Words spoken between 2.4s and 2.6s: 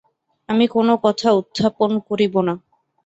না।